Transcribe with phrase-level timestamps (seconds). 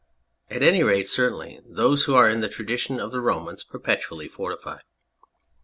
[0.49, 4.79] At any rate, certainly those who are in the tradition of the Romans perpetually fortify..